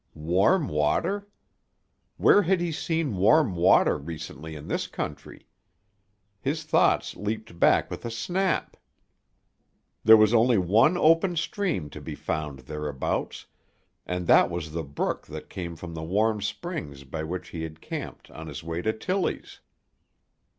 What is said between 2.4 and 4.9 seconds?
had he seen warm water recently in this